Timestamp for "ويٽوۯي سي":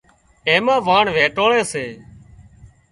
1.15-1.85